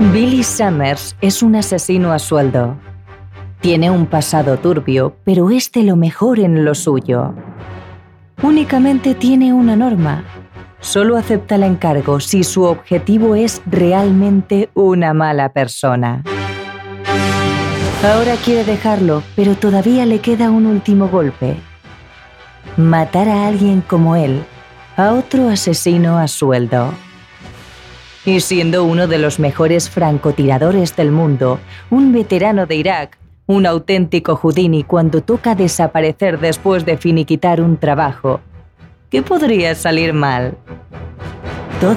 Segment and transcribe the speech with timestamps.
[0.00, 2.74] Billy Summers es un asesino a sueldo.
[3.60, 7.34] Tiene un pasado turbio, pero es de lo mejor en lo suyo.
[8.42, 10.24] Únicamente tiene una norma.
[10.80, 16.24] Solo acepta el encargo si su objetivo es realmente una mala persona.
[18.02, 21.56] Ahora quiere dejarlo, pero todavía le queda un último golpe.
[22.78, 24.42] Matar a alguien como él,
[24.96, 26.94] a otro asesino a sueldo.
[28.24, 31.58] Y siendo uno de los mejores francotiradores del mundo,
[31.88, 38.40] un veterano de Irak, un auténtico Houdini cuando toca desaparecer después de finiquitar un trabajo,
[39.08, 40.54] ¿qué podría salir mal?
[41.80, 41.96] Todo.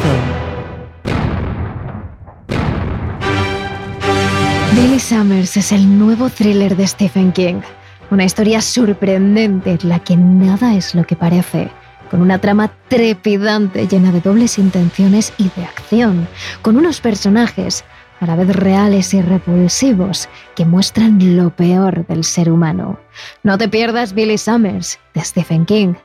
[4.75, 7.61] Billy Summers es el nuevo thriller de Stephen King.
[8.09, 11.69] Una historia sorprendente en la que nada es lo que parece
[12.13, 16.27] con una trama trepidante llena de dobles intenciones y de acción,
[16.61, 17.83] con unos personajes
[18.19, 22.99] a la vez reales y repulsivos que muestran lo peor del ser humano.
[23.41, 25.95] No te pierdas Billy Summers, de Stephen King.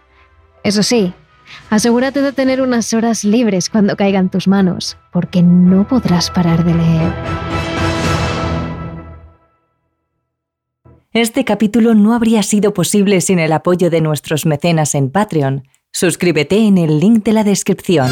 [0.62, 1.12] Eso sí,
[1.68, 6.74] asegúrate de tener unas horas libres cuando caigan tus manos, porque no podrás parar de
[6.74, 7.12] leer.
[11.12, 15.64] Este capítulo no habría sido posible sin el apoyo de nuestros mecenas en Patreon.
[15.92, 18.08] Suscríbete en el link de la descripción.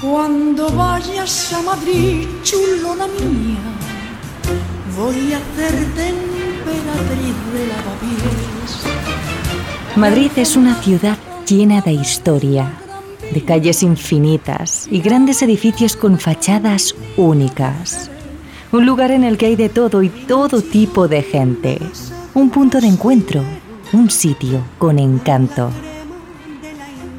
[0.00, 3.60] Cuando vayas a Madrid, chulona mía,
[4.96, 6.12] voy a hacerte
[9.96, 12.72] Madrid es una ciudad llena de historia,
[13.32, 18.10] de calles infinitas y grandes edificios con fachadas únicas.
[18.72, 21.78] Un lugar en el que hay de todo y todo tipo de gente.
[22.34, 23.42] Un punto de encuentro,
[23.92, 25.70] un sitio con encanto.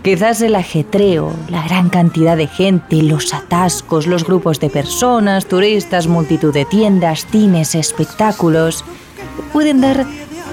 [0.04, 6.08] Quizás el ajetreo, la gran cantidad de gente, los atascos, los grupos de personas, turistas,
[6.08, 8.84] multitud de tiendas, cines, espectáculos,
[9.52, 10.06] pueden dar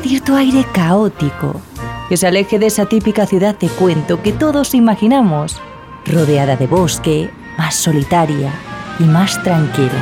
[0.02, 1.60] cierto aire caótico
[2.08, 5.60] que se aleje de esa típica ciudad de cuento que todos imaginamos,
[6.04, 8.52] rodeada de bosque, más solitaria
[8.98, 9.92] y más tranquila.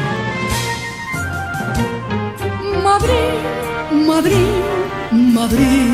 [2.83, 4.47] Madrid, Madrid,
[5.13, 5.91] Madrid,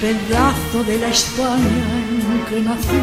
[0.00, 1.84] pedazo de la España
[2.32, 3.02] en que nací,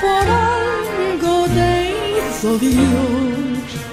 [0.00, 1.94] por algo te
[2.30, 3.87] hizo Dios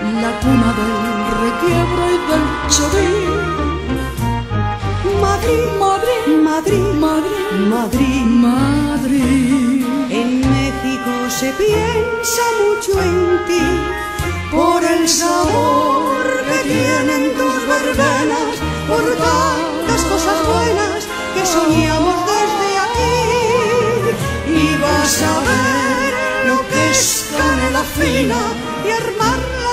[0.00, 1.00] la cuna del
[1.44, 3.48] requiebro y del chorín.
[5.20, 9.84] Madrid, Madrid, Madrid, Madrid, Madrid, Madrid.
[10.10, 13.66] En México se piensa mucho en ti
[14.52, 16.16] por el sabor
[16.48, 18.54] que tienen tus verbenas,
[18.86, 23.18] por tantas cosas buenas que soñamos desde aquí.
[24.60, 26.12] Y vas a ver
[26.48, 28.40] lo que es canela fina
[28.86, 29.67] y armar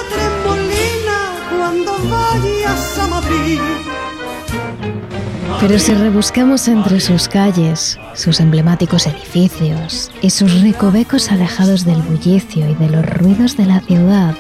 [5.67, 12.69] Pero si rebuscamos entre sus calles, sus emblemáticos edificios y sus recovecos alejados del bullicio
[12.69, 14.35] y de los ruidos de la ciudad,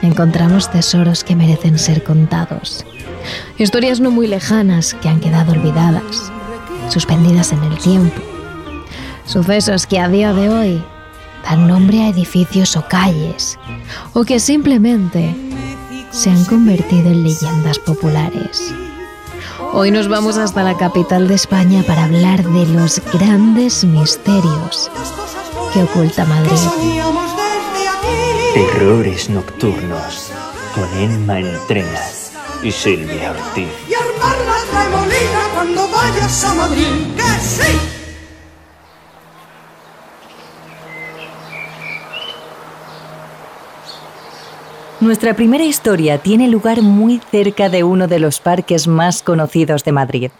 [0.00, 2.86] encontramos tesoros que merecen ser contados.
[3.58, 6.32] Historias no muy lejanas que han quedado olvidadas,
[6.88, 8.22] suspendidas en el tiempo.
[9.26, 10.84] Sucesos que a día de hoy
[11.44, 13.58] dan nombre a edificios o calles,
[14.12, 15.34] o que simplemente
[16.10, 18.74] se han convertido en leyendas populares.
[19.72, 24.90] Hoy nos vamos hasta la capital de España para hablar de los grandes misterios
[25.72, 26.58] que oculta Madrid.
[28.54, 30.32] Terrores nocturnos
[30.74, 33.68] con Emma Entrenas y Silvia Ortiz.
[33.88, 37.99] Y armar la cuando vayas a Madrid, que sí.
[45.00, 49.92] Nuestra primera historia tiene lugar muy cerca de uno de los parques más conocidos de
[49.92, 50.30] Madrid,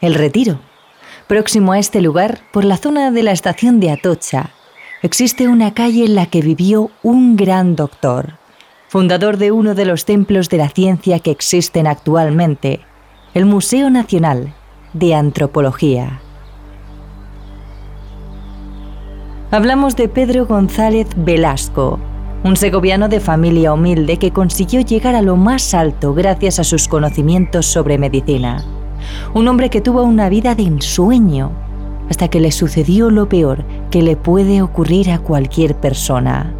[0.00, 0.60] El Retiro.
[1.26, 4.50] Próximo a este lugar, por la zona de la estación de Atocha,
[5.02, 8.34] existe una calle en la que vivió un gran doctor,
[8.86, 12.82] fundador de uno de los templos de la ciencia que existen actualmente,
[13.34, 14.54] el Museo Nacional
[14.92, 16.20] de Antropología.
[19.50, 21.98] Hablamos de Pedro González Velasco,
[22.44, 26.88] un segoviano de familia humilde que consiguió llegar a lo más alto gracias a sus
[26.88, 28.62] conocimientos sobre medicina.
[29.32, 31.52] Un hombre que tuvo una vida de ensueño,
[32.10, 36.52] hasta que le sucedió lo peor que le puede ocurrir a cualquier persona,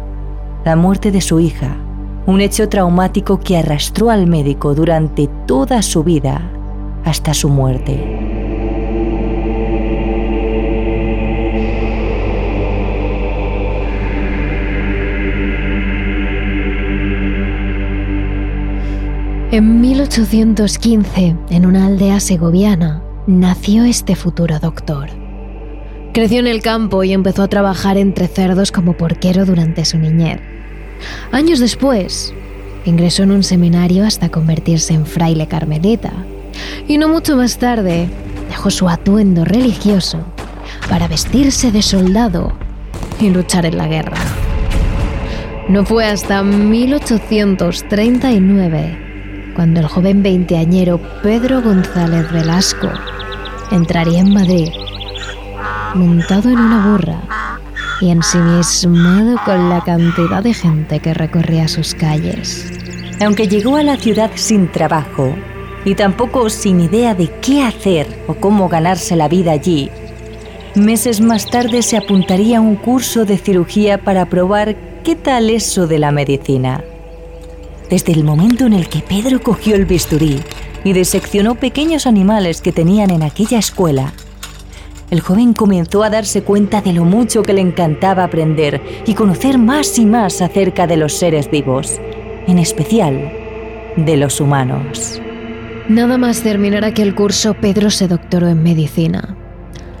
[0.65, 1.77] la muerte de su hija,
[2.25, 6.49] un hecho traumático que arrastró al médico durante toda su vida
[7.03, 8.24] hasta su muerte.
[19.55, 25.07] En 1815, en una aldea segoviana, nació este futuro doctor.
[26.11, 30.41] Creció en el campo y empezó a trabajar entre cerdos como porquero durante su niñez.
[31.31, 32.33] Años después,
[32.83, 36.11] ingresó en un seminario hasta convertirse en fraile carmelita.
[36.89, 38.09] Y no mucho más tarde,
[38.49, 40.19] dejó su atuendo religioso
[40.89, 42.51] para vestirse de soldado
[43.21, 44.17] y luchar en la guerra.
[45.69, 49.04] No fue hasta 1839
[49.55, 52.89] cuando el joven veinteañero Pedro González Velasco
[53.71, 54.69] entraría en Madrid
[55.95, 57.21] montado en una burra
[58.01, 62.69] y ensimismado con la cantidad de gente que recorría sus calles.
[63.21, 65.33] Aunque llegó a la ciudad sin trabajo
[65.85, 69.89] y tampoco sin idea de qué hacer o cómo ganarse la vida allí,
[70.75, 75.87] meses más tarde se apuntaría a un curso de cirugía para probar qué tal eso
[75.87, 76.83] de la medicina.
[77.89, 80.39] Desde el momento en el que Pedro cogió el bisturí
[80.83, 84.13] y diseccionó pequeños animales que tenían en aquella escuela,
[85.11, 89.59] el joven comenzó a darse cuenta de lo mucho que le encantaba aprender y conocer
[89.59, 91.99] más y más acerca de los seres vivos,
[92.47, 93.31] en especial
[93.95, 95.21] de los humanos.
[95.87, 99.37] Nada más terminar aquel curso, Pedro se doctoró en medicina.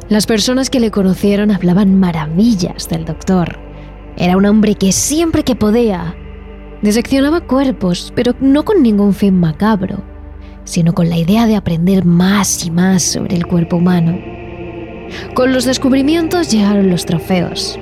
[0.09, 3.59] Las personas que le conocieron hablaban maravillas del doctor.
[4.17, 6.15] Era un hombre que siempre que podía
[6.85, 10.03] diseccionaba cuerpos, pero no con ningún fin macabro,
[10.65, 14.17] sino con la idea de aprender más y más sobre el cuerpo humano.
[15.33, 17.79] Con los descubrimientos llegaron los trofeos,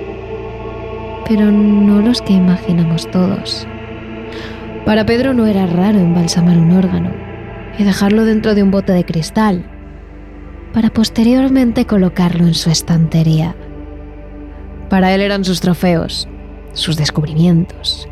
[1.28, 3.66] pero no los que imaginamos todos.
[4.86, 7.10] Para Pedro no era raro embalsamar un órgano
[7.78, 9.66] y dejarlo dentro de un bote de cristal,
[10.72, 13.54] para posteriormente colocarlo en su estantería.
[14.88, 16.26] Para él eran sus trofeos,
[16.72, 18.08] sus descubrimientos,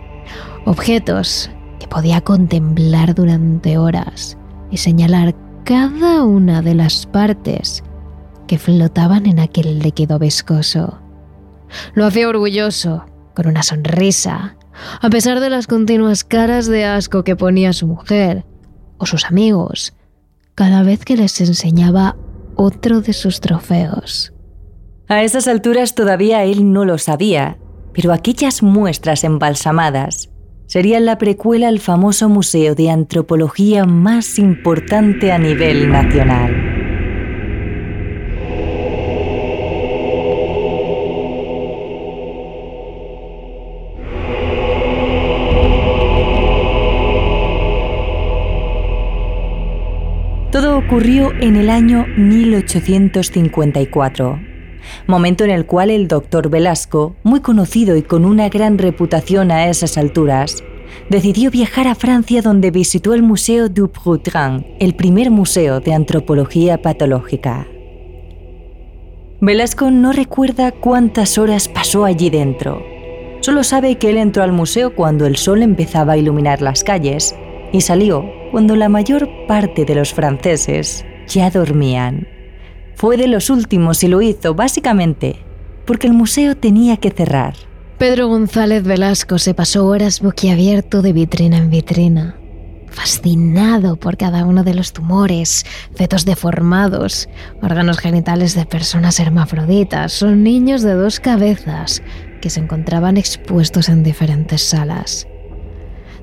[0.64, 4.36] objetos que podía contemplar durante horas
[4.70, 7.82] y señalar cada una de las partes
[8.46, 11.00] que flotaban en aquel líquido viscoso.
[11.94, 14.56] Lo hacía orgulloso, con una sonrisa,
[15.00, 18.44] a pesar de las continuas caras de asco que ponía su mujer
[18.98, 19.94] o sus amigos
[20.54, 22.16] cada vez que les enseñaba
[22.56, 24.32] otro de sus trofeos.
[25.08, 27.58] A esas alturas todavía él no lo sabía,
[27.92, 30.31] pero aquellas muestras embalsamadas
[30.72, 36.50] serían la precuela al famoso museo de antropología más importante a nivel nacional.
[50.50, 54.51] Todo ocurrió en el año 1854,
[55.06, 59.68] momento en el cual el doctor Velasco, muy conocido y con una gran reputación a
[59.68, 60.62] esas alturas,
[61.08, 66.80] decidió viajar a Francia donde visitó el Museo du Proutran, el primer museo de antropología
[66.80, 67.66] patológica.
[69.40, 72.80] Velasco no recuerda cuántas horas pasó allí dentro.
[73.40, 77.34] Solo sabe que él entró al museo cuando el sol empezaba a iluminar las calles
[77.72, 82.28] y salió cuando la mayor parte de los franceses ya dormían.
[83.02, 85.44] Fue de los últimos y lo hizo básicamente
[85.86, 87.54] porque el museo tenía que cerrar.
[87.98, 92.36] Pedro González Velasco se pasó horas boquiabierto de vitrina en vitrina,
[92.86, 95.66] fascinado por cada uno de los tumores,
[95.96, 97.28] fetos deformados,
[97.60, 102.04] órganos genitales de personas hermafroditas o niños de dos cabezas
[102.40, 105.26] que se encontraban expuestos en diferentes salas.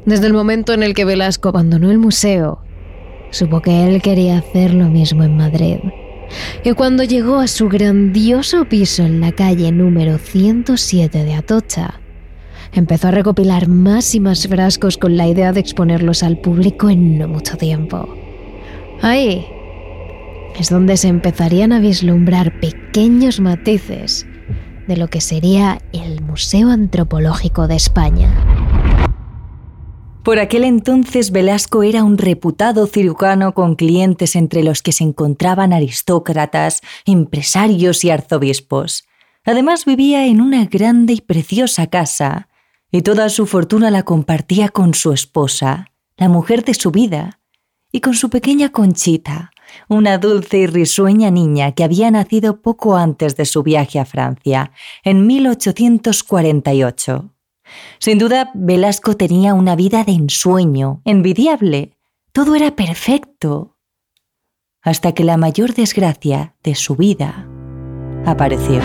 [0.06, 2.62] Desde el momento en el que Velasco abandonó el museo,
[3.32, 5.80] supo que él quería hacer lo mismo en Madrid.
[6.64, 12.00] Y cuando llegó a su grandioso piso en la calle número 107 de Atocha,
[12.74, 17.18] empezó a recopilar más y más frascos con la idea de exponerlos al público en
[17.18, 18.08] no mucho tiempo.
[19.02, 19.46] Ahí
[20.60, 24.26] es donde se empezarían a vislumbrar pequeños matices
[24.88, 28.34] de lo que sería el Museo Antropológico de España.
[30.30, 35.74] Por aquel entonces Velasco era un reputado cirujano con clientes entre los que se encontraban
[35.74, 39.08] aristócratas, empresarios y arzobispos.
[39.44, 42.48] Además vivía en una grande y preciosa casa,
[42.92, 47.40] y toda su fortuna la compartía con su esposa, la mujer de su vida,
[47.92, 49.50] y con su pequeña Conchita,
[49.88, 54.74] una dulce y risueña niña que había nacido poco antes de su viaje a Francia,
[55.04, 57.32] en 1848.
[58.00, 61.98] Sin duda, Velasco tenía una vida de ensueño, envidiable.
[62.32, 63.78] Todo era perfecto.
[64.82, 67.48] Hasta que la mayor desgracia de su vida
[68.26, 68.82] apareció.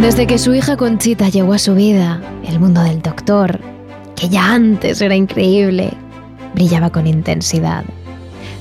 [0.00, 3.60] Desde que su hija Conchita llegó a su vida, el mundo del doctor,
[4.16, 5.92] que ya antes era increíble,
[6.54, 7.84] brillaba con intensidad.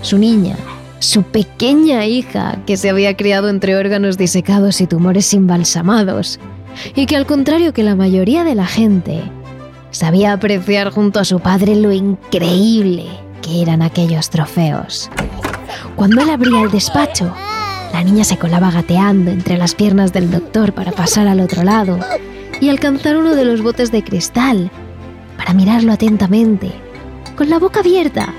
[0.01, 0.57] Su niña,
[0.99, 6.39] su pequeña hija, que se había criado entre órganos disecados y tumores embalsamados,
[6.95, 9.23] y que al contrario que la mayoría de la gente,
[9.91, 13.07] sabía apreciar junto a su padre lo increíble
[13.41, 15.09] que eran aquellos trofeos.
[15.95, 17.33] Cuando él abría el despacho,
[17.93, 21.99] la niña se colaba gateando entre las piernas del doctor para pasar al otro lado
[22.61, 24.69] y alcanzar uno de los botes de cristal
[25.37, 26.71] para mirarlo atentamente,
[27.35, 28.33] con la boca abierta,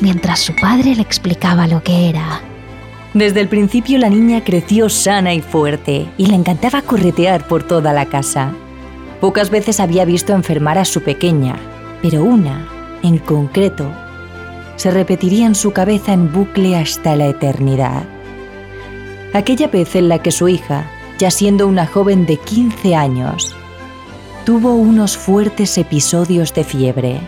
[0.00, 2.40] mientras su padre le explicaba lo que era.
[3.14, 7.92] Desde el principio la niña creció sana y fuerte y le encantaba corretear por toda
[7.92, 8.52] la casa.
[9.20, 11.56] Pocas veces había visto enfermar a su pequeña,
[12.02, 12.68] pero una,
[13.02, 13.90] en concreto,
[14.76, 18.04] se repetiría en su cabeza en bucle hasta la eternidad
[19.32, 23.54] aquella vez en la que su hija, ya siendo una joven de 15 años,
[24.44, 27.20] tuvo unos fuertes episodios de fiebre.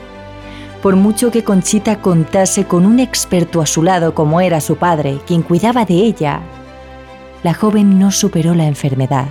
[0.82, 5.20] Por mucho que Conchita contase con un experto a su lado como era su padre,
[5.28, 6.40] quien cuidaba de ella,
[7.44, 9.26] la joven no superó la enfermedad.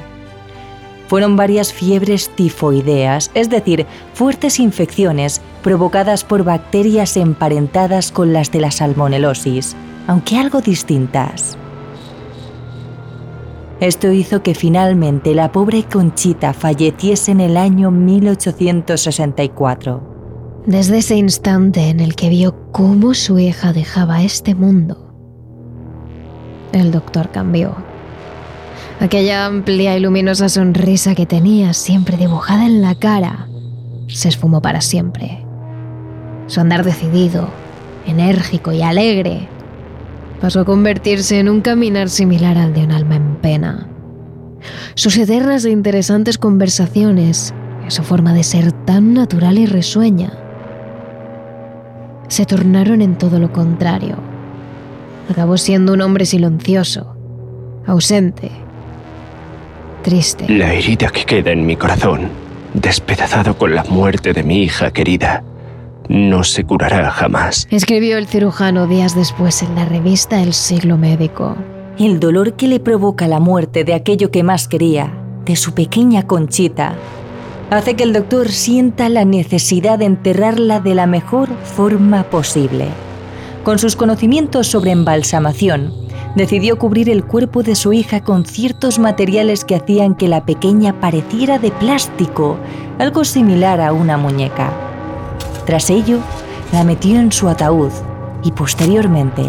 [1.09, 8.61] Fueron varias fiebres tifoideas, es decir, fuertes infecciones provocadas por bacterias emparentadas con las de
[8.61, 9.75] la salmonelosis,
[10.07, 11.57] aunque algo distintas.
[13.81, 20.10] Esto hizo que finalmente la pobre Conchita falleciese en el año 1864.
[20.65, 25.11] Desde ese instante en el que vio cómo su hija dejaba este mundo,
[26.71, 27.75] el doctor cambió.
[28.99, 33.47] Aquella amplia y luminosa sonrisa que tenía siempre dibujada en la cara
[34.07, 35.43] se esfumó para siempre.
[36.45, 37.49] Su andar decidido,
[38.05, 39.49] enérgico y alegre
[40.41, 43.87] pasó a convertirse en un caminar similar al de un alma en pena.
[44.93, 47.51] Sus eternas e interesantes conversaciones,
[47.87, 50.31] su forma de ser tan natural y risueña,
[52.31, 54.15] se tornaron en todo lo contrario.
[55.29, 57.13] Acabó siendo un hombre silencioso,
[57.85, 58.49] ausente,
[60.01, 60.45] triste.
[60.47, 62.29] La herida que queda en mi corazón,
[62.73, 65.43] despedazado con la muerte de mi hija querida,
[66.07, 67.67] no se curará jamás.
[67.69, 71.57] Escribió el cirujano días después en la revista El siglo médico.
[71.99, 75.11] El dolor que le provoca la muerte de aquello que más quería,
[75.43, 76.95] de su pequeña conchita,
[77.71, 82.89] hace que el doctor sienta la necesidad de enterrarla de la mejor forma posible.
[83.63, 85.93] Con sus conocimientos sobre embalsamación,
[86.35, 90.99] decidió cubrir el cuerpo de su hija con ciertos materiales que hacían que la pequeña
[90.99, 92.57] pareciera de plástico,
[92.99, 94.73] algo similar a una muñeca.
[95.65, 96.19] Tras ello,
[96.73, 97.91] la metió en su ataúd
[98.43, 99.43] y posteriormente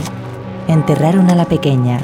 [0.68, 1.98] enterraron a la pequeña.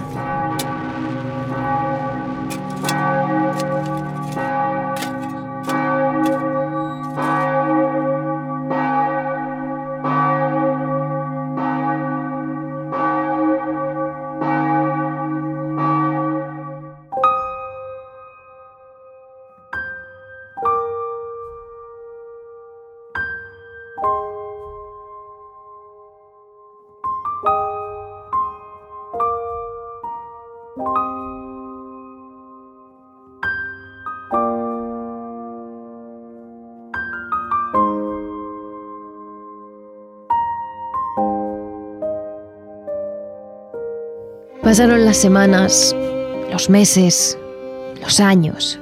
[44.69, 45.97] Pasaron las semanas,
[46.53, 47.39] los meses,
[48.03, 48.79] los años,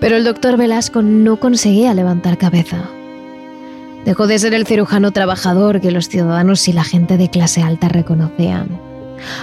[0.00, 2.90] pero el doctor Velasco no conseguía levantar cabeza.
[4.04, 7.88] Dejó de ser el cirujano trabajador que los ciudadanos y la gente de clase alta
[7.88, 8.68] reconocían.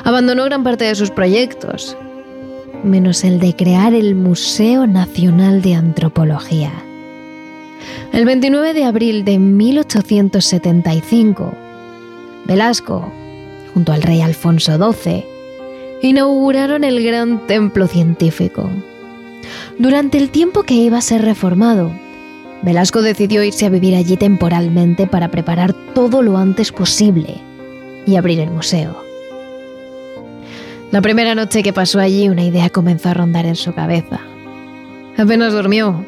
[0.04, 1.98] Abandonó gran parte de sus proyectos,
[2.84, 6.74] menos el de crear el Museo Nacional de Antropología.
[8.14, 11.54] El 29 de abril de 1875,
[12.46, 13.12] Velasco,
[13.74, 15.34] junto al rey Alfonso XII,
[16.02, 18.70] inauguraron el gran templo científico.
[19.78, 21.92] Durante el tiempo que iba a ser reformado,
[22.62, 27.42] Velasco decidió irse a vivir allí temporalmente para preparar todo lo antes posible
[28.06, 29.04] y abrir el museo.
[30.92, 34.20] La primera noche que pasó allí una idea comenzó a rondar en su cabeza.
[35.18, 36.06] Apenas durmió.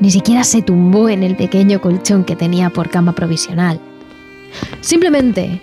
[0.00, 3.80] Ni siquiera se tumbó en el pequeño colchón que tenía por cama provisional.
[4.80, 5.60] Simplemente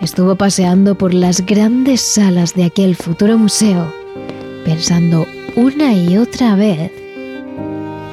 [0.00, 3.92] estuvo paseando por las grandes salas de aquel futuro museo,
[4.64, 5.26] pensando
[5.56, 6.90] una y otra vez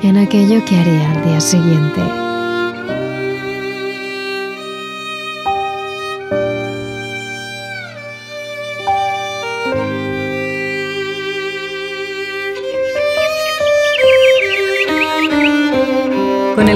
[0.03, 2.26] en aquello que haría al día siguiente.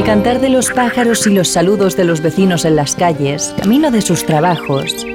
[0.01, 3.91] El cantar de los pájaros y los saludos de los vecinos en las calles, camino
[3.91, 5.05] de sus trabajos,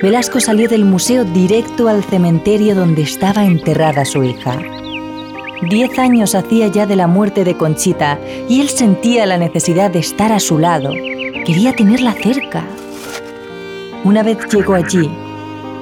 [0.00, 4.56] Velasco salió del museo directo al cementerio donde estaba enterrada su hija.
[5.68, 9.98] Diez años hacía ya de la muerte de Conchita y él sentía la necesidad de
[9.98, 10.92] estar a su lado.
[11.44, 12.64] Quería tenerla cerca.
[14.04, 15.10] Una vez llegó allí,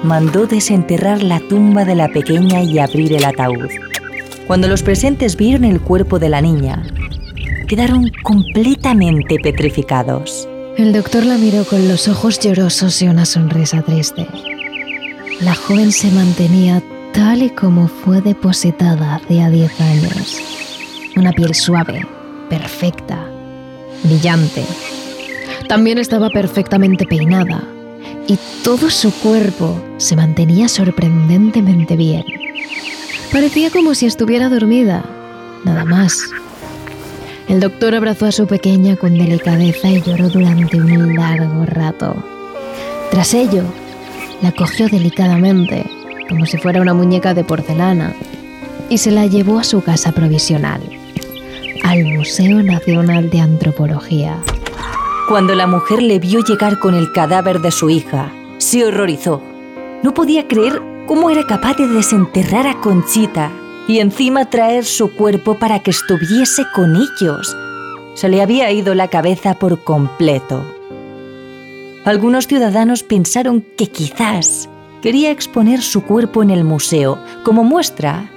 [0.02, 3.68] mandó desenterrar la tumba de la pequeña y abrir el ataúd.
[4.46, 6.82] Cuando los presentes vieron el cuerpo de la niña,
[7.66, 10.48] quedaron completamente petrificados.
[10.76, 14.26] El doctor la miró con los ojos llorosos y una sonrisa triste.
[15.40, 16.82] La joven se mantenía
[17.12, 20.40] tal y como fue depositada hacía 10 años.
[21.16, 22.06] Una piel suave,
[22.48, 23.26] perfecta,
[24.04, 24.64] brillante.
[25.68, 27.62] También estaba perfectamente peinada
[28.28, 32.24] y todo su cuerpo se mantenía sorprendentemente bien.
[33.32, 35.04] Parecía como si estuviera dormida,
[35.64, 36.20] nada más.
[37.48, 42.16] El doctor abrazó a su pequeña con delicadeza y lloró durante un largo rato.
[43.12, 43.62] Tras ello,
[44.42, 45.86] la cogió delicadamente,
[46.28, 48.14] como si fuera una muñeca de porcelana,
[48.88, 50.80] y se la llevó a su casa provisional,
[51.84, 54.38] al Museo Nacional de Antropología.
[55.28, 59.40] Cuando la mujer le vio llegar con el cadáver de su hija, se horrorizó.
[60.02, 63.52] No podía creer cómo era capaz de desenterrar a Conchita
[63.88, 67.56] y encima traer su cuerpo para que estuviese con ellos.
[68.14, 70.64] Se le había ido la cabeza por completo.
[72.04, 74.68] Algunos ciudadanos pensaron que quizás
[75.02, 78.30] quería exponer su cuerpo en el museo como muestra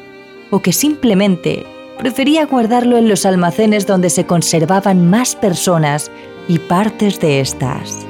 [0.52, 1.66] o que simplemente
[1.98, 6.12] prefería guardarlo en los almacenes donde se conservaban más personas
[6.48, 8.06] y partes de estas.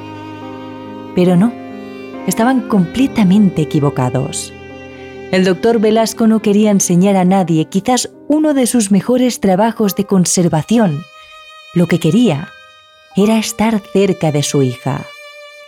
[1.14, 1.52] Pero no,
[2.26, 4.52] estaban completamente equivocados.
[5.32, 10.04] El doctor Velasco no quería enseñar a nadie quizás uno de sus mejores trabajos de
[10.04, 11.04] conservación.
[11.72, 12.48] Lo que quería
[13.16, 15.06] era estar cerca de su hija,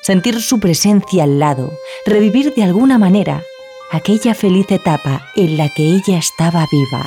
[0.03, 1.73] sentir su presencia al lado,
[2.05, 3.45] revivir de alguna manera
[3.93, 7.07] aquella feliz etapa en la que ella estaba viva.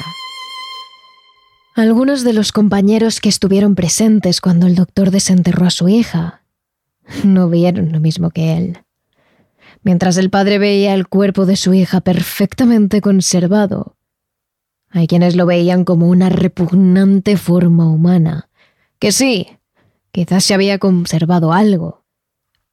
[1.75, 6.45] Algunos de los compañeros que estuvieron presentes cuando el doctor desenterró a su hija
[7.23, 8.84] no vieron lo mismo que él.
[9.85, 13.95] Mientras el padre veía el cuerpo de su hija perfectamente conservado,
[14.89, 18.49] hay quienes lo veían como una repugnante forma humana,
[18.97, 19.47] que sí,
[20.11, 22.03] quizás se había conservado algo,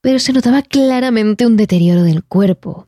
[0.01, 2.87] pero se notaba claramente un deterioro del cuerpo,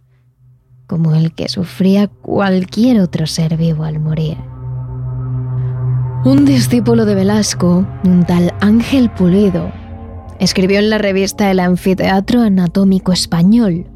[0.86, 4.38] como el que sufría cualquier otro ser vivo al morir.
[6.24, 9.70] Un discípulo de Velasco, un tal Ángel Pulido,
[10.38, 13.90] escribió en la revista El Anfiteatro Anatómico Español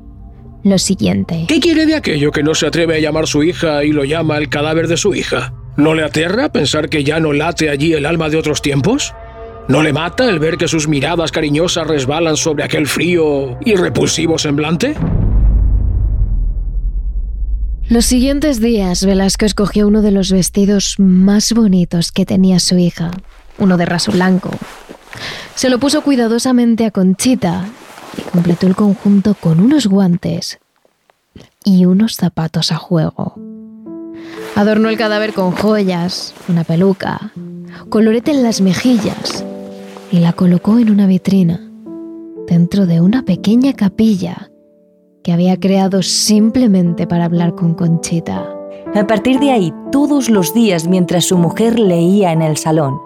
[0.62, 1.44] lo siguiente.
[1.48, 4.38] ¿Qué quiere de aquello que no se atreve a llamar su hija y lo llama
[4.38, 5.54] el cadáver de su hija?
[5.76, 9.14] ¿No le aterra pensar que ya no late allí el alma de otros tiempos?
[9.68, 14.38] ¿No le mata el ver que sus miradas cariñosas resbalan sobre aquel frío y repulsivo
[14.38, 14.94] semblante?
[17.88, 23.10] Los siguientes días, Velasco escogió uno de los vestidos más bonitos que tenía su hija,
[23.58, 24.50] uno de raso blanco.
[25.54, 27.66] Se lo puso cuidadosamente a Conchita
[28.32, 30.58] completó el conjunto con unos guantes
[31.64, 33.34] y unos zapatos a juego.
[34.56, 37.32] Adornó el cadáver con joyas, una peluca,
[37.88, 39.44] colorete en las mejillas
[40.10, 41.60] y la colocó en una vitrina,
[42.46, 44.50] dentro de una pequeña capilla
[45.22, 48.48] que había creado simplemente para hablar con Conchita.
[48.94, 52.98] A partir de ahí, todos los días mientras su mujer leía en el salón,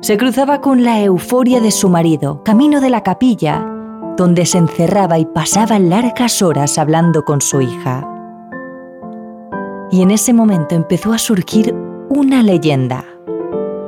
[0.00, 3.73] se cruzaba con la euforia de su marido, camino de la capilla,
[4.16, 8.08] donde se encerraba y pasaba largas horas hablando con su hija.
[9.90, 11.74] Y en ese momento empezó a surgir
[12.08, 13.04] una leyenda.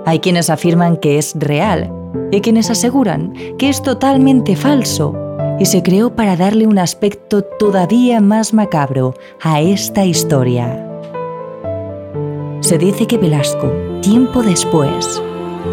[0.05, 1.93] Hay quienes afirman que es real
[2.31, 5.15] y quienes aseguran que es totalmente falso
[5.59, 10.83] y se creó para darle un aspecto todavía más macabro a esta historia.
[12.61, 15.23] Se dice que Velasco, tiempo después,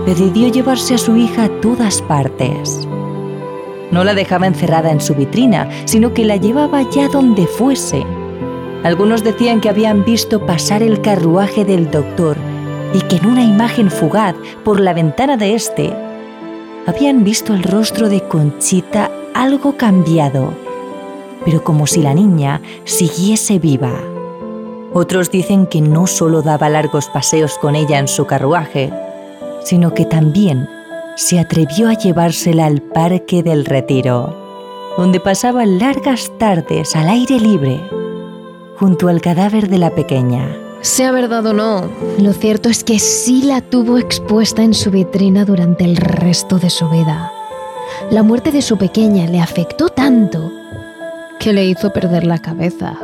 [0.06, 2.88] decidió llevarse a su hija a todas partes
[3.94, 8.04] no la dejaba encerrada en su vitrina, sino que la llevaba ya donde fuese.
[8.84, 12.36] Algunos decían que habían visto pasar el carruaje del doctor
[12.94, 15.94] y que en una imagen fugaz por la ventana de este
[16.86, 20.54] habían visto el rostro de Conchita algo cambiado,
[21.46, 23.94] pero como si la niña siguiese viva.
[24.92, 28.92] Otros dicen que no solo daba largos paseos con ella en su carruaje,
[29.64, 30.68] sino que también
[31.16, 34.36] se atrevió a llevársela al Parque del Retiro,
[34.98, 37.80] donde pasaba largas tardes al aire libre,
[38.78, 40.58] junto al cadáver de la pequeña.
[40.82, 41.88] Sea verdad o no,
[42.20, 46.70] lo cierto es que sí la tuvo expuesta en su vitrina durante el resto de
[46.70, 47.32] su vida.
[48.10, 50.52] La muerte de su pequeña le afectó tanto
[51.40, 52.98] que le hizo perder la cabeza.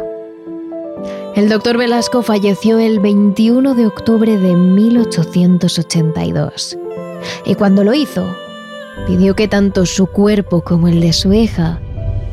[1.36, 6.78] El doctor Velasco falleció el 21 de octubre de 1882
[7.46, 8.36] y cuando lo hizo,
[9.08, 11.80] pidió que tanto su cuerpo como el de su hija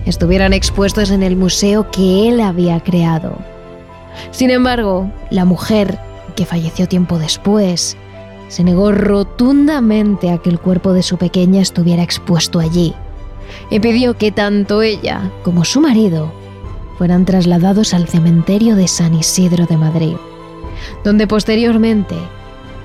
[0.05, 3.39] estuvieran expuestos en el museo que él había creado.
[4.31, 5.99] Sin embargo, la mujer,
[6.35, 7.97] que falleció tiempo después,
[8.49, 12.95] se negó rotundamente a que el cuerpo de su pequeña estuviera expuesto allí
[13.71, 16.33] y pidió que tanto ella como su marido
[16.99, 20.17] fueran trasladados al cementerio de San Isidro de Madrid,
[21.05, 22.17] donde posteriormente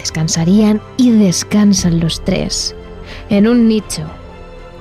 [0.02, 2.76] descansarían y descansan los tres
[3.30, 4.04] en un nicho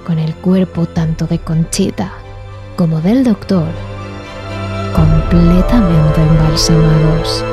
[0.06, 2.10] con el cuerpo tanto de Conchita
[2.76, 3.68] como del doctor
[4.94, 7.49] completamente embalsamados.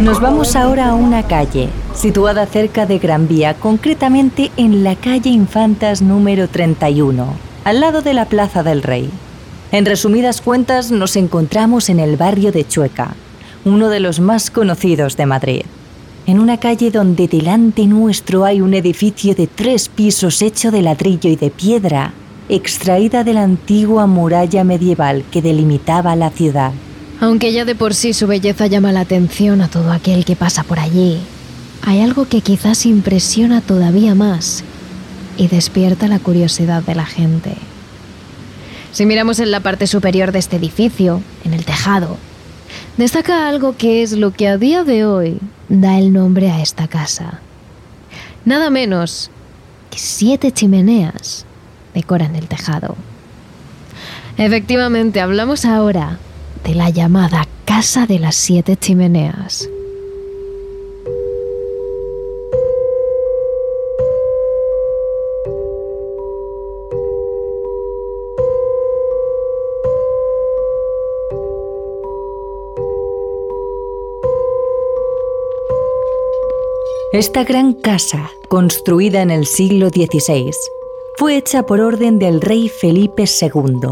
[0.00, 5.30] Nos vamos ahora a una calle, situada cerca de Gran Vía, concretamente en la calle
[5.30, 7.26] Infantas número 31,
[7.64, 9.10] al lado de la Plaza del Rey.
[9.72, 13.14] En resumidas cuentas, nos encontramos en el barrio de Chueca,
[13.64, 15.62] uno de los más conocidos de Madrid.
[16.26, 21.30] En una calle donde delante nuestro hay un edificio de tres pisos hecho de ladrillo
[21.30, 22.12] y de piedra,
[22.48, 26.72] extraída de la antigua muralla medieval que delimitaba la ciudad.
[27.20, 30.62] Aunque ya de por sí su belleza llama la atención a todo aquel que pasa
[30.62, 31.18] por allí,
[31.82, 34.64] hay algo que quizás impresiona todavía más
[35.36, 37.54] y despierta la curiosidad de la gente.
[38.92, 42.16] Si miramos en la parte superior de este edificio, en el tejado,
[42.96, 46.88] destaca algo que es lo que a día de hoy da el nombre a esta
[46.88, 47.40] casa.
[48.44, 49.30] Nada menos
[49.90, 51.46] que siete chimeneas
[51.94, 52.96] decoran el tejado.
[54.36, 56.18] Efectivamente, hablamos ahora
[56.64, 59.68] de la llamada Casa de las Siete Chimeneas.
[77.14, 80.50] Esta gran casa, construida en el siglo XVI,
[81.16, 83.88] fue hecha por orden del rey Felipe II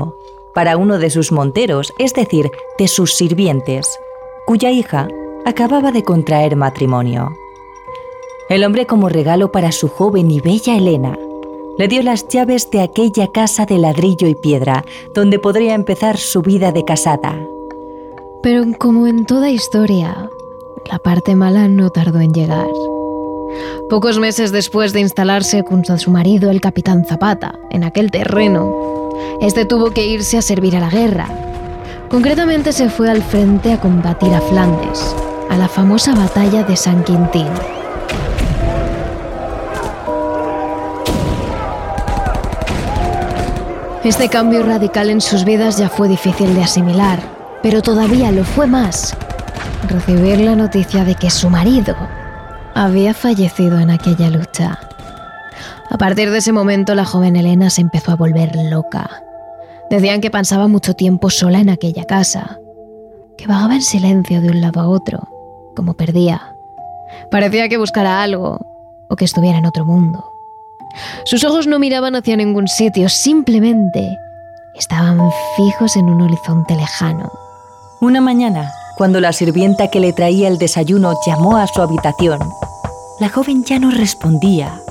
[0.55, 3.99] para uno de sus monteros, es decir, de sus sirvientes,
[4.47, 5.09] cuya hija
[5.45, 7.31] acababa de contraer matrimonio.
[8.49, 11.17] El hombre, como regalo para su joven y bella Elena,
[11.79, 16.43] le dio las llaves de aquella casa de ladrillo y piedra, donde podría empezar su
[16.43, 17.41] vida de casada.
[18.43, 20.29] Pero como en toda historia,
[20.91, 22.67] la parte mala no tardó en llegar.
[23.89, 29.11] Pocos meses después de instalarse junto a su marido, el capitán Zapata, en aquel terreno,
[29.41, 31.29] este tuvo que irse a servir a la guerra.
[32.09, 35.15] Concretamente se fue al frente a combatir a Flandes,
[35.51, 37.49] a la famosa batalla de San Quintín.
[44.05, 47.21] Este cambio radical en sus vidas ya fue difícil de asimilar,
[47.63, 49.15] pero todavía lo fue más
[49.89, 51.95] recibir la noticia de que su marido
[52.75, 54.79] había fallecido en aquella lucha.
[55.91, 59.23] A partir de ese momento la joven Elena se empezó a volver loca.
[59.91, 62.59] Decían que pasaba mucho tiempo sola en aquella casa,
[63.37, 65.29] que vagaba en silencio de un lado a otro,
[65.77, 66.57] como perdía.
[67.31, 68.59] Parecía que buscara algo
[69.09, 70.25] o que estuviera en otro mundo.
[71.25, 74.19] Sus ojos no miraban hacia ningún sitio, simplemente
[74.75, 77.31] estaban fijos en un horizonte lejano.
[78.01, 82.39] Una mañana, cuando la sirvienta que le traía el desayuno llamó a su habitación,
[83.21, 84.83] la joven ya no respondía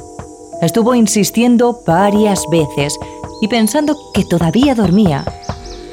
[0.62, 3.00] Estuvo insistiendo varias veces
[3.42, 5.26] y pensando que todavía dormía,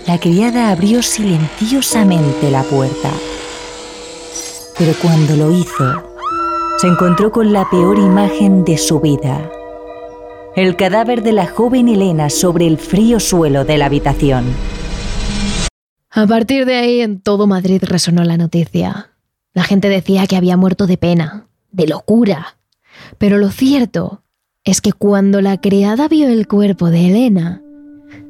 [0.07, 3.11] la criada abrió silenciosamente la puerta.
[4.77, 6.05] Pero cuando lo hizo,
[6.77, 9.51] se encontró con la peor imagen de su vida.
[10.55, 14.45] El cadáver de la joven Elena sobre el frío suelo de la habitación.
[16.11, 19.11] A partir de ahí en todo Madrid resonó la noticia.
[19.53, 22.57] La gente decía que había muerto de pena, de locura.
[23.19, 24.23] Pero lo cierto
[24.65, 27.63] es que cuando la criada vio el cuerpo de Elena,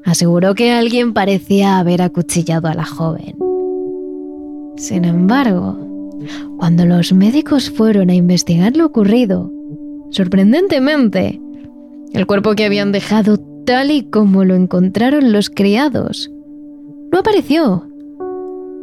[0.04, 3.36] aseguró que alguien parecía haber acuchillado a la joven.
[4.76, 5.78] Sin embargo,
[6.58, 9.52] cuando los médicos fueron a investigar lo ocurrido,
[10.10, 11.40] sorprendentemente,
[12.12, 16.30] el cuerpo que habían dejado tal y como lo encontraron los criados
[17.12, 17.86] no apareció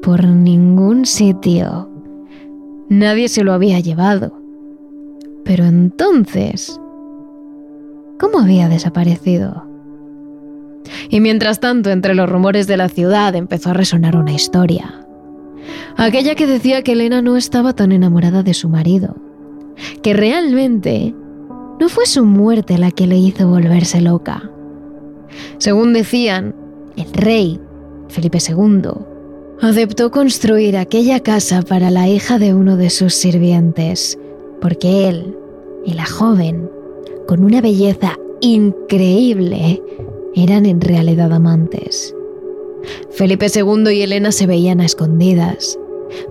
[0.01, 1.89] por ningún sitio.
[2.89, 4.39] Nadie se lo había llevado.
[5.43, 6.79] Pero entonces,
[8.19, 9.65] ¿cómo había desaparecido?
[11.09, 15.05] Y mientras tanto, entre los rumores de la ciudad empezó a resonar una historia.
[15.97, 19.15] Aquella que decía que Elena no estaba tan enamorada de su marido,
[20.01, 21.15] que realmente
[21.79, 24.49] no fue su muerte la que le hizo volverse loca.
[25.57, 26.55] Según decían,
[26.95, 27.59] el rey,
[28.09, 28.89] Felipe II,
[29.61, 34.17] aceptó construir aquella casa para la hija de uno de sus sirvientes,
[34.61, 35.37] porque él
[35.85, 36.69] y la joven,
[37.27, 39.81] con una belleza increíble,
[40.35, 42.13] eran en realidad amantes.
[43.09, 45.79] Felipe II y Elena se veían a escondidas.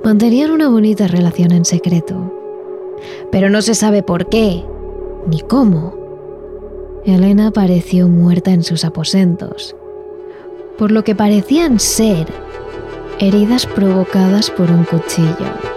[0.04, 2.32] Mantenían una bonita relación en secreto.
[3.30, 4.62] Pero no se sabe por qué
[5.26, 5.94] ni cómo.
[7.04, 9.76] Elena apareció muerta en sus aposentos,
[10.78, 12.26] por lo que parecían ser
[13.18, 15.74] heridas provocadas por un cuchillo.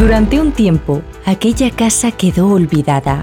[0.00, 3.22] Durante un tiempo, aquella casa quedó olvidada.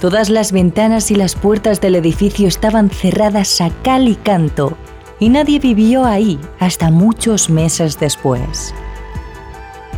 [0.00, 4.76] Todas las ventanas y las puertas del edificio estaban cerradas a cal y canto,
[5.24, 8.74] y nadie vivió ahí hasta muchos meses después.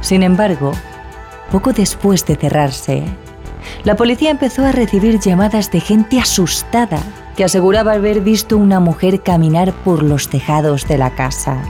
[0.00, 0.70] Sin embargo,
[1.50, 3.02] poco después de cerrarse,
[3.82, 7.02] la policía empezó a recibir llamadas de gente asustada
[7.36, 11.60] que aseguraba haber visto una mujer caminar por los tejados de la casa.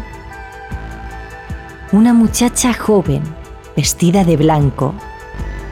[1.93, 3.23] Una muchacha joven
[3.75, 4.95] vestida de blanco,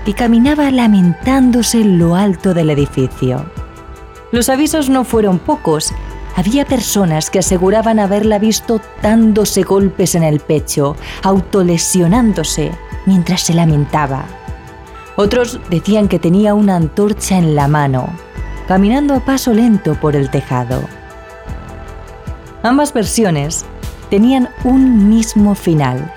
[0.06, 3.44] y caminaba lamentándose en lo alto del edificio.
[4.32, 5.92] Los avisos no fueron pocos.
[6.36, 12.72] Había personas que aseguraban haberla visto dándose golpes en el pecho, autolesionándose
[13.06, 14.24] mientras se lamentaba.
[15.16, 18.08] Otros decían que tenía una antorcha en la mano,
[18.66, 20.80] caminando a paso lento por el tejado.
[22.62, 23.64] Ambas versiones
[24.10, 26.12] tenían un mismo final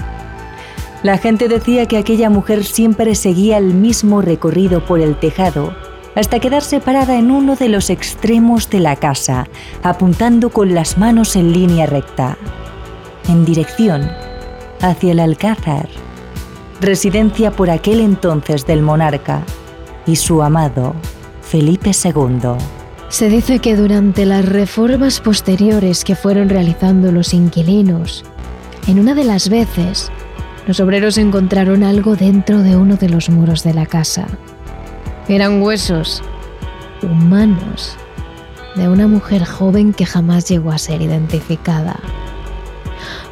[1.03, 5.75] la gente decía que aquella mujer siempre seguía el mismo recorrido por el tejado
[6.17, 9.47] hasta quedarse parada en uno de los extremos de la casa,
[9.83, 12.39] apuntando con las manos en línea recta,
[13.29, 14.09] en dirección
[14.81, 15.87] hacia el Alcázar,
[16.81, 19.43] residencia por aquel entonces del monarca
[20.07, 20.95] y su amado
[21.43, 22.57] Felipe II.
[23.09, 28.25] Se dice que durante las reformas posteriores que fueron realizando los inquilinos,
[28.87, 30.11] en una de las veces
[30.65, 34.25] los obreros encontraron algo dentro de uno de los muros de la casa.
[35.29, 36.23] Eran huesos
[37.01, 37.97] humanos
[38.75, 41.99] de una mujer joven que jamás llegó a ser identificada.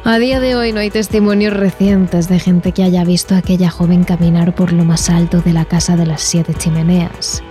[0.04, 3.70] A día de hoy no hay testimonios recientes de gente que haya visto a aquella
[3.70, 7.42] joven caminar por lo más alto de la casa de las siete chimeneas.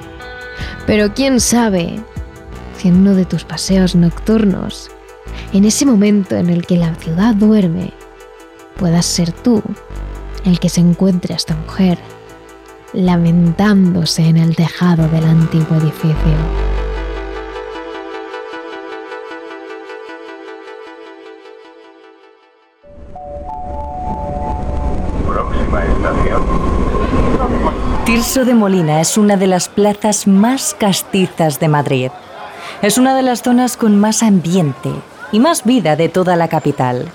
[0.86, 2.00] Pero quién sabe
[2.78, 4.92] si en uno de tus paseos nocturnos,
[5.54, 7.94] en ese momento en el que la ciudad duerme,
[8.78, 9.64] puedas ser tú
[10.46, 11.98] el que se encuentre a esta mujer
[12.96, 16.16] lamentándose en el tejado del antiguo edificio.
[25.28, 26.44] Próxima estación.
[28.06, 32.12] Tirso de Molina es una de las plazas más castizas de Madrid.
[32.82, 34.92] Es una de las zonas con más ambiente
[35.32, 37.12] y más vida de toda la capital.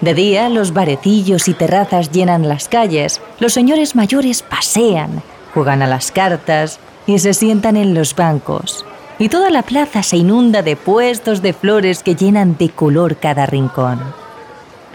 [0.00, 5.22] De día, los barecillos y terrazas llenan las calles, los señores mayores pasean,
[5.54, 8.84] juegan a las cartas y se sientan en los bancos.
[9.18, 13.46] Y toda la plaza se inunda de puestos de flores que llenan de color cada
[13.46, 13.98] rincón.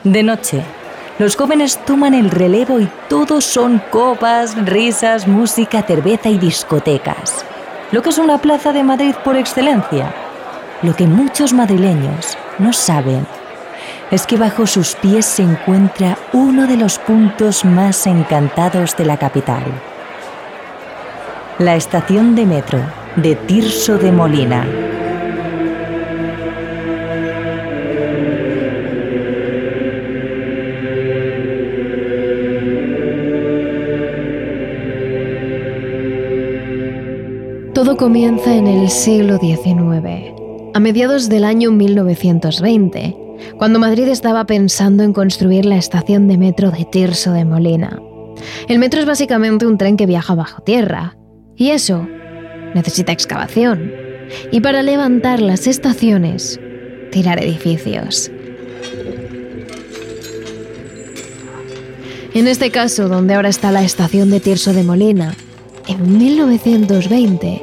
[0.04, 0.62] De noche,
[1.18, 7.44] los jóvenes toman el relevo y todos son copas, risas, música, cerveza y discotecas.
[7.92, 10.14] Lo que es una plaza de Madrid por excelencia.
[10.84, 13.26] Lo que muchos madrileños no saben
[14.12, 19.17] es que bajo sus pies se encuentra uno de los puntos más encantados de la
[19.17, 19.63] capital.
[21.58, 22.80] La estación de metro
[23.15, 24.67] de Tirso de Molina.
[37.74, 40.34] Todo comienza en el siglo XIX,
[40.74, 43.21] a mediados del año 1920,
[43.58, 48.00] cuando Madrid estaba pensando en construir la estación de metro de Tirso de Molina.
[48.68, 51.18] El metro es básicamente un tren que viaja bajo tierra,
[51.56, 52.08] y eso
[52.74, 53.92] necesita excavación.
[54.52, 56.60] Y para levantar las estaciones,
[57.12, 58.32] tirar edificios.
[62.34, 65.36] En este caso, donde ahora está la estación de Tirso de Molina,
[65.88, 67.62] en 1920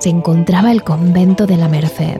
[0.00, 2.18] se encontraba el convento de la Merced,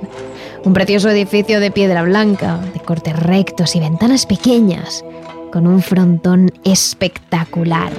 [0.64, 5.05] un precioso edificio de piedra blanca, de cortes rectos y ventanas pequeñas,
[5.53, 7.92] con un frontón espectacular.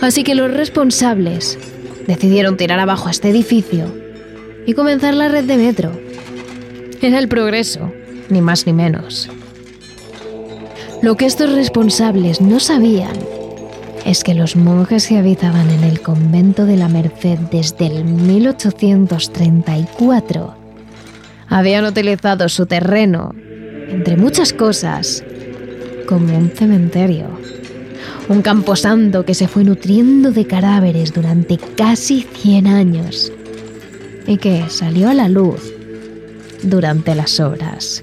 [0.00, 1.58] Así que los responsables
[2.06, 3.86] decidieron tirar abajo este edificio
[4.66, 5.92] y comenzar la red de metro.
[7.02, 7.92] Era el progreso,
[8.30, 9.28] ni más ni menos.
[11.02, 13.12] Lo que estos responsables no sabían
[14.06, 20.63] es que los monjes que habitaban en el convento de la Merced desde el 1834
[21.48, 23.34] habían utilizado su terreno,
[23.88, 25.24] entre muchas cosas,
[26.06, 27.28] como un cementerio.
[28.28, 33.32] Un camposanto que se fue nutriendo de cadáveres durante casi 100 años
[34.26, 35.72] y que salió a la luz
[36.62, 38.02] durante las obras.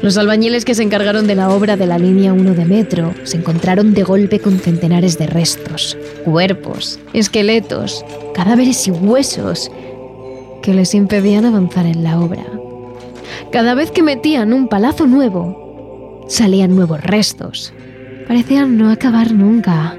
[0.00, 3.38] Los albañiles que se encargaron de la obra de la línea 1 de metro se
[3.38, 9.68] encontraron de golpe con centenares de restos, cuerpos, esqueletos, cadáveres y huesos
[10.68, 12.44] que les impedían avanzar en la obra.
[13.50, 17.72] Cada vez que metían un palazo nuevo, salían nuevos restos.
[18.26, 19.98] Parecían no acabar nunca.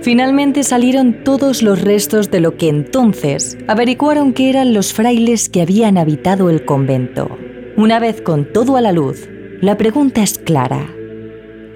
[0.00, 5.62] Finalmente salieron todos los restos de lo que entonces averiguaron que eran los frailes que
[5.62, 7.28] habían habitado el convento.
[7.76, 9.28] Una vez con todo a la luz,
[9.60, 10.88] la pregunta es clara.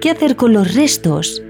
[0.01, 1.41] ¿Qué hacer con los restos?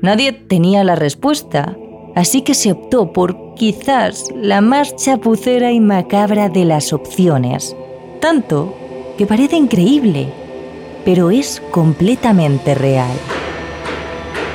[0.00, 1.76] Nadie tenía la respuesta,
[2.16, 7.76] así que se optó por quizás la más chapucera y macabra de las opciones.
[8.20, 8.74] Tanto
[9.16, 10.26] que parece increíble,
[11.04, 13.16] pero es completamente real.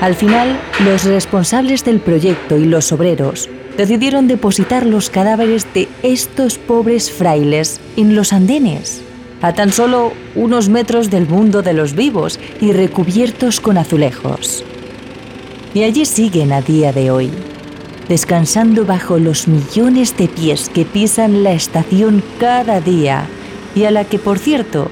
[0.02, 6.58] Al final, los responsables del proyecto y los obreros decidieron depositar los cadáveres de estos
[6.58, 9.02] pobres frailes en los andenes
[9.42, 14.64] a tan solo unos metros del mundo de los vivos y recubiertos con azulejos.
[15.74, 17.32] Y allí siguen a día de hoy,
[18.12, 23.24] descansando bajo los millones de pies que pisan la estación cada día
[23.74, 24.92] y a la que, por cierto,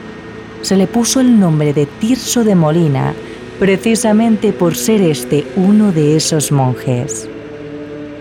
[0.62, 3.14] se le puso el nombre de Tirso de Molina,
[3.60, 7.28] precisamente por ser este uno de esos monjes.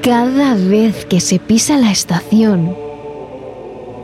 [0.03, 2.75] Cada vez que se pisa la estación,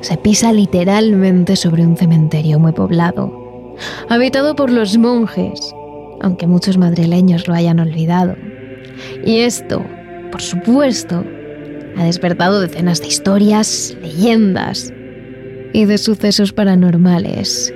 [0.00, 3.74] se pisa literalmente sobre un cementerio muy poblado,
[4.08, 5.74] habitado por los monjes,
[6.20, 8.36] aunque muchos madrileños lo hayan olvidado.
[9.26, 9.82] Y esto,
[10.34, 11.24] por supuesto,
[11.96, 14.92] ha despertado decenas de historias, leyendas
[15.72, 17.72] y de sucesos paranormales.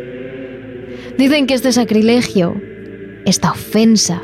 [1.17, 2.61] Dicen que este sacrilegio,
[3.25, 4.21] esta ofensa,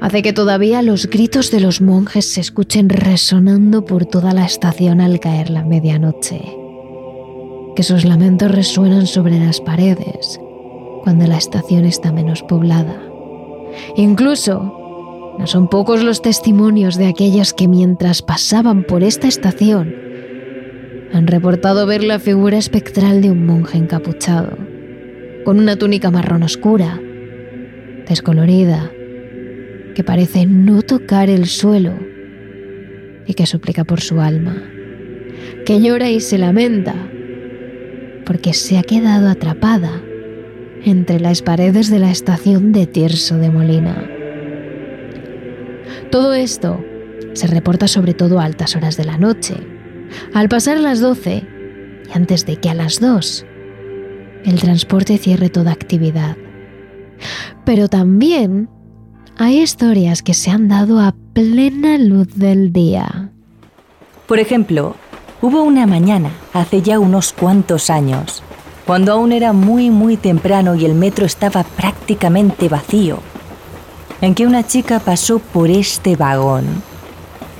[0.00, 5.00] hace que todavía los gritos de los monjes se escuchen resonando por toda la estación
[5.00, 6.40] al caer la medianoche
[7.74, 10.38] que sus lamentos resuenan sobre las paredes
[11.02, 13.02] cuando la estación está menos poblada.
[13.96, 14.77] Incluso,
[15.38, 19.94] no son pocos los testimonios de aquellos que mientras pasaban por esta estación
[21.12, 24.58] han reportado ver la figura espectral de un monje encapuchado,
[25.44, 27.00] con una túnica marrón oscura,
[28.06, 28.90] descolorida,
[29.94, 31.94] que parece no tocar el suelo
[33.26, 34.62] y que suplica por su alma,
[35.64, 36.94] que llora y se lamenta
[38.26, 40.02] porque se ha quedado atrapada
[40.84, 44.17] entre las paredes de la estación de Tirso de Molina.
[46.10, 46.82] Todo esto
[47.34, 49.56] se reporta sobre todo a altas horas de la noche,
[50.34, 51.44] al pasar las 12
[52.08, 53.46] y antes de que a las 2
[54.44, 56.36] el transporte cierre toda actividad.
[57.64, 58.68] Pero también
[59.36, 63.30] hay historias que se han dado a plena luz del día.
[64.26, 64.96] Por ejemplo,
[65.40, 68.42] Hubo una mañana, hace ya unos cuantos años,
[68.84, 73.20] cuando aún era muy muy temprano y el metro estaba prácticamente vacío,
[74.20, 76.66] en que una chica pasó por este vagón,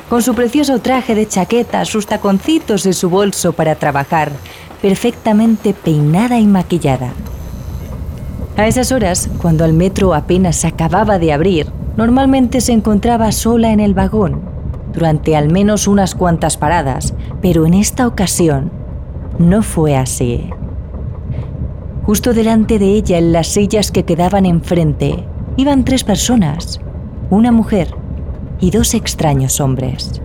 [0.08, 4.32] con su precioso traje de chaqueta, sus taconcitos y su bolso para trabajar,
[4.80, 7.12] perfectamente peinada y maquillada.
[8.56, 13.80] A esas horas, cuando el metro apenas acababa de abrir, normalmente se encontraba sola en
[13.80, 14.48] el vagón
[14.92, 18.72] durante al menos unas cuantas paradas, pero en esta ocasión
[19.38, 20.50] no fue así.
[22.04, 25.24] Justo delante de ella, en las sillas que quedaban enfrente,
[25.58, 26.80] iban tres personas,
[27.30, 27.88] una mujer
[28.60, 30.22] y dos extraños hombres.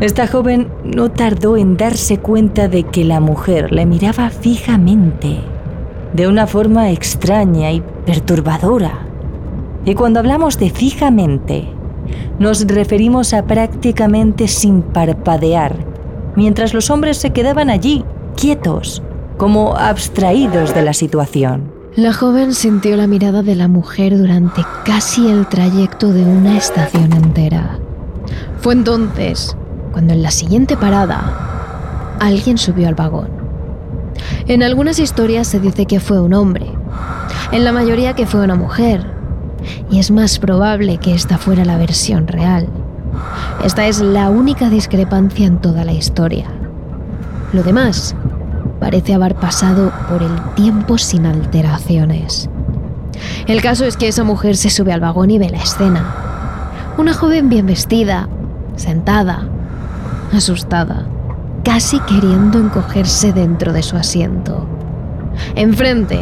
[0.00, 5.40] Esta joven no tardó en darse cuenta de que la mujer le miraba fijamente,
[6.14, 9.00] de una forma extraña y perturbadora.
[9.84, 11.68] Y cuando hablamos de fijamente,
[12.38, 15.76] nos referimos a prácticamente sin parpadear,
[16.36, 18.02] mientras los hombres se quedaban allí,
[18.34, 19.02] quietos,
[19.36, 21.79] como abstraídos de la situación.
[21.96, 27.12] La joven sintió la mirada de la mujer durante casi el trayecto de una estación
[27.12, 27.80] entera.
[28.60, 29.56] Fue entonces
[29.90, 33.28] cuando en la siguiente parada alguien subió al vagón.
[34.46, 36.66] En algunas historias se dice que fue un hombre,
[37.50, 39.04] en la mayoría que fue una mujer,
[39.90, 42.68] y es más probable que esta fuera la versión real.
[43.64, 46.46] Esta es la única discrepancia en toda la historia.
[47.52, 48.14] Lo demás
[48.78, 52.48] parece haber pasado por el tiempo sin alteraciones.
[53.46, 56.14] El caso es que esa mujer se sube al vagón y ve la escena.
[56.98, 58.28] Una joven bien vestida,
[58.76, 59.48] sentada,
[60.32, 61.06] asustada,
[61.64, 64.66] casi queriendo encogerse dentro de su asiento.
[65.54, 66.20] Enfrente,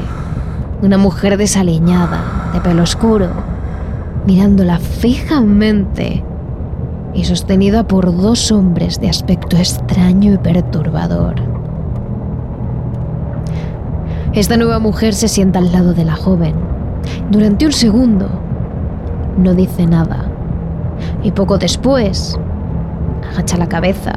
[0.82, 3.28] una mujer desaliñada, de pelo oscuro,
[4.26, 6.24] mirándola fijamente
[7.14, 11.57] y sostenida por dos hombres de aspecto extraño y perturbador.
[14.34, 16.54] Esta nueva mujer se sienta al lado de la joven.
[17.30, 18.28] Durante un segundo,
[19.38, 20.26] no dice nada.
[21.22, 22.38] Y poco después,
[23.32, 24.12] agacha la cabeza,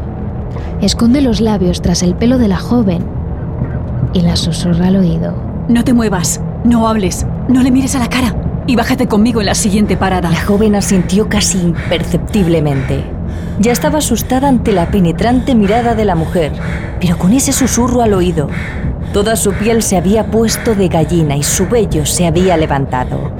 [0.81, 3.03] esconde los labios tras el pelo de la joven
[4.13, 5.33] y la susurra al oído.
[5.69, 8.35] No te muevas, no hables, no le mires a la cara
[8.67, 10.29] y bájate conmigo en la siguiente parada.
[10.29, 13.03] La joven asintió casi imperceptiblemente.
[13.59, 16.51] Ya estaba asustada ante la penetrante mirada de la mujer,
[16.99, 18.49] pero con ese susurro al oído,
[19.13, 23.31] toda su piel se había puesto de gallina y su vello se había levantado.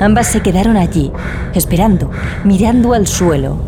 [0.00, 1.12] Ambas se quedaron allí,
[1.54, 2.10] esperando,
[2.44, 3.58] mirando al suelo,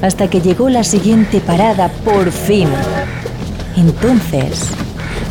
[0.00, 2.68] hasta que llegó la siguiente parada por fin.
[3.76, 4.70] Entonces,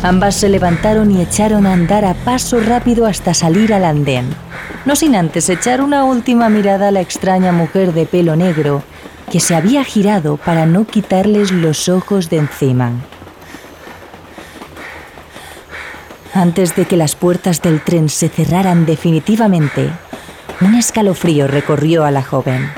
[0.02, 4.26] ambas se levantaron y echaron a andar a paso rápido hasta salir al andén,
[4.84, 8.82] no sin antes echar una última mirada a la extraña mujer de pelo negro
[9.30, 12.92] que se había girado para no quitarles los ojos de encima.
[16.38, 19.90] Antes de que las puertas del tren se cerraran definitivamente,
[20.60, 22.70] un escalofrío recorrió a la joven.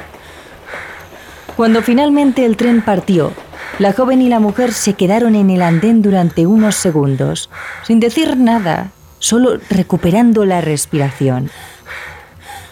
[1.58, 3.34] Cuando finalmente el tren partió,
[3.78, 7.50] la joven y la mujer se quedaron en el andén durante unos segundos,
[7.82, 11.50] sin decir nada, solo recuperando la respiración.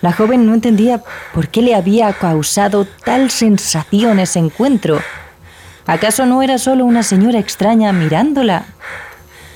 [0.00, 1.02] La joven no entendía
[1.34, 5.02] por qué le había causado tal sensación ese encuentro.
[5.86, 8.64] ¿Acaso no era solo una señora extraña mirándola?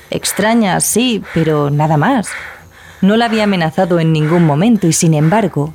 [0.09, 2.27] Extraña, sí, pero nada más.
[3.01, 5.73] No la había amenazado en ningún momento y sin embargo,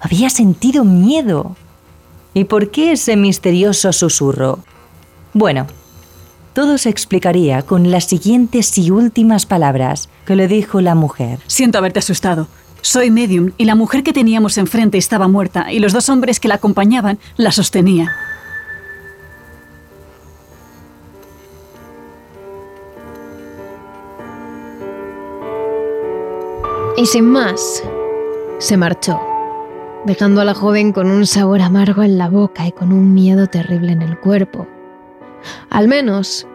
[0.00, 1.56] había sentido miedo.
[2.34, 4.58] ¿Y por qué ese misterioso susurro?
[5.32, 5.66] Bueno,
[6.52, 11.40] todo se explicaría con las siguientes y últimas palabras que le dijo la mujer.
[11.46, 12.48] Siento haberte asustado.
[12.80, 16.48] Soy medium y la mujer que teníamos enfrente estaba muerta y los dos hombres que
[16.48, 18.08] la acompañaban la sostenían.
[27.04, 27.84] Y sin más,
[28.56, 29.20] se marchó,
[30.06, 33.46] dejando a la joven con un sabor amargo en la boca y con un miedo
[33.46, 34.66] terrible en el cuerpo.
[35.68, 36.46] Al menos,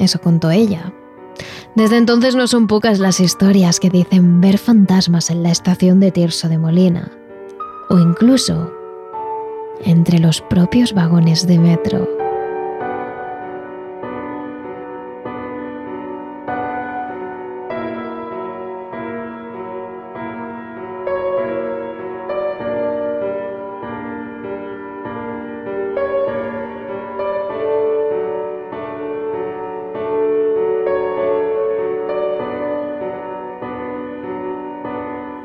[0.00, 0.92] eso contó ella.
[1.76, 6.10] Desde entonces no son pocas las historias que dicen ver fantasmas en la estación de
[6.10, 7.12] Tirso de Molina,
[7.88, 8.72] o incluso
[9.84, 12.23] entre los propios vagones de metro.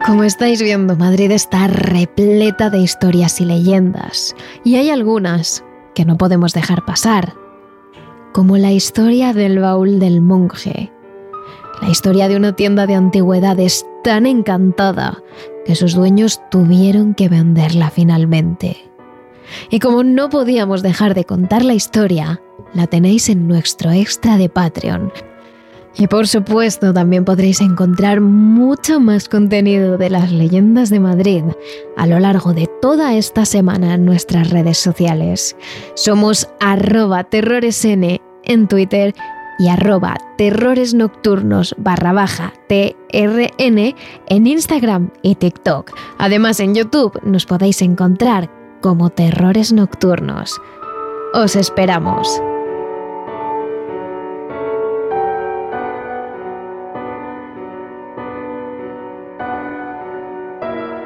[0.09, 6.17] Como estáis viendo, Madrid está repleta de historias y leyendas, y hay algunas que no
[6.17, 7.35] podemos dejar pasar,
[8.33, 10.91] como la historia del baúl del monje,
[11.79, 15.21] la historia de una tienda de antigüedades tan encantada
[15.63, 18.89] que sus dueños tuvieron que venderla finalmente.
[19.69, 22.41] Y como no podíamos dejar de contar la historia,
[22.73, 25.13] la tenéis en nuestro extra de Patreon,
[25.99, 31.43] y por supuesto también podréis encontrar mucho más contenido de las leyendas de Madrid
[31.97, 35.57] a lo largo de toda esta semana en nuestras redes sociales.
[35.95, 39.13] Somos arroba terroresn en Twitter
[39.59, 42.13] y arroba terrores nocturnos barra
[42.69, 43.95] TRN
[44.29, 45.91] en Instagram y TikTok.
[46.17, 48.49] Además en YouTube nos podéis encontrar
[48.81, 50.61] como terrores nocturnos.
[51.33, 52.41] Os esperamos.